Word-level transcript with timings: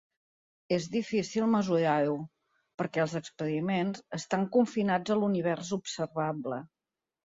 És 0.77 0.87
difícil 0.95 1.45
mesurar-ho, 1.57 2.17
perquè 2.83 3.05
els 3.05 3.15
experiments 3.23 4.05
estan 4.23 4.51
confinats 4.59 5.17
a 5.19 5.23
l'Univers 5.23 5.75
observable. 5.83 6.65